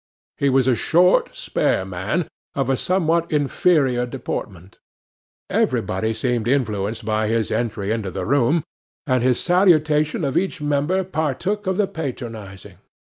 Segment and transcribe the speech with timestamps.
[0.39, 4.79] He was a short, spare man, of a somewhat inferior deportment.
[5.47, 8.63] Everybody seemed influenced by his entry into the room,
[9.05, 12.79] and his salutation of each member partook of the patronizing.